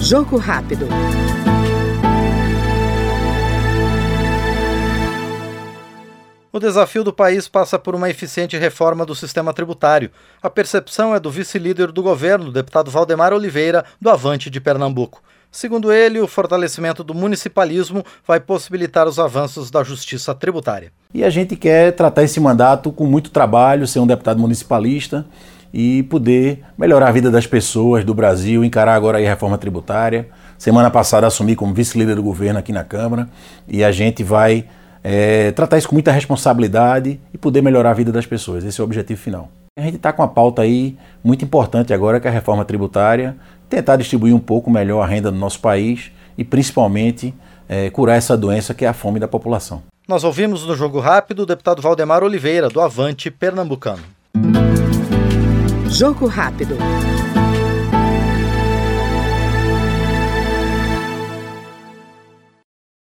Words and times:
Jogo 0.00 0.36
rápido. 0.36 0.86
O 6.52 6.60
desafio 6.60 7.02
do 7.02 7.12
país 7.12 7.48
passa 7.48 7.78
por 7.78 7.96
uma 7.96 8.08
eficiente 8.08 8.56
reforma 8.56 9.04
do 9.04 9.14
sistema 9.14 9.52
tributário. 9.52 10.10
A 10.40 10.48
percepção 10.48 11.12
é 11.12 11.18
do 11.18 11.30
vice-líder 11.30 11.90
do 11.90 12.00
governo, 12.00 12.52
deputado 12.52 12.90
Valdemar 12.90 13.32
Oliveira, 13.32 13.84
do 14.00 14.08
Avante 14.08 14.48
de 14.48 14.60
Pernambuco. 14.60 15.20
Segundo 15.50 15.92
ele, 15.92 16.20
o 16.20 16.28
fortalecimento 16.28 17.02
do 17.02 17.14
municipalismo 17.14 18.04
vai 18.26 18.38
possibilitar 18.38 19.08
os 19.08 19.18
avanços 19.18 19.70
da 19.70 19.82
justiça 19.82 20.34
tributária. 20.34 20.92
E 21.12 21.24
a 21.24 21.30
gente 21.30 21.56
quer 21.56 21.92
tratar 21.92 22.22
esse 22.22 22.38
mandato 22.38 22.92
com 22.92 23.04
muito 23.04 23.30
trabalho, 23.30 23.86
ser 23.86 24.00
um 24.00 24.06
deputado 24.06 24.38
municipalista 24.38 25.24
e 25.76 26.04
poder 26.04 26.62
melhorar 26.78 27.08
a 27.08 27.12
vida 27.12 27.32
das 27.32 27.48
pessoas 27.48 28.04
do 28.04 28.14
Brasil, 28.14 28.64
encarar 28.64 28.94
agora 28.94 29.18
a 29.18 29.20
reforma 29.20 29.58
tributária. 29.58 30.28
Semana 30.56 30.88
passada 30.88 31.26
assumi 31.26 31.56
como 31.56 31.74
vice-líder 31.74 32.14
do 32.14 32.22
governo 32.22 32.60
aqui 32.60 32.72
na 32.72 32.84
Câmara 32.84 33.28
e 33.66 33.82
a 33.82 33.90
gente 33.90 34.22
vai 34.22 34.66
é, 35.02 35.50
tratar 35.50 35.76
isso 35.76 35.88
com 35.88 35.96
muita 35.96 36.12
responsabilidade 36.12 37.18
e 37.32 37.36
poder 37.36 37.60
melhorar 37.60 37.90
a 37.90 37.94
vida 37.94 38.12
das 38.12 38.24
pessoas. 38.24 38.64
Esse 38.64 38.80
é 38.80 38.82
o 38.82 38.86
objetivo 38.86 39.20
final. 39.20 39.50
A 39.76 39.82
gente 39.82 39.96
está 39.96 40.12
com 40.12 40.22
uma 40.22 40.28
pauta 40.28 40.62
aí 40.62 40.96
muito 41.24 41.44
importante 41.44 41.92
agora, 41.92 42.20
que 42.20 42.28
é 42.28 42.30
a 42.30 42.32
reforma 42.32 42.64
tributária, 42.64 43.34
tentar 43.68 43.96
distribuir 43.96 44.32
um 44.32 44.38
pouco 44.38 44.70
melhor 44.70 45.02
a 45.02 45.06
renda 45.06 45.32
no 45.32 45.38
nosso 45.38 45.58
país 45.58 46.12
e 46.38 46.44
principalmente 46.44 47.34
é, 47.68 47.90
curar 47.90 48.16
essa 48.16 48.36
doença 48.36 48.72
que 48.74 48.84
é 48.84 48.88
a 48.88 48.94
fome 48.94 49.18
da 49.18 49.26
população. 49.26 49.82
Nós 50.06 50.22
ouvimos 50.22 50.64
no 50.64 50.76
Jogo 50.76 51.00
Rápido 51.00 51.40
o 51.40 51.46
deputado 51.46 51.82
Valdemar 51.82 52.22
Oliveira, 52.22 52.68
do 52.68 52.80
Avante 52.80 53.28
Pernambucano. 53.28 54.04
Jogo 55.94 56.26
rápido. 56.26 56.76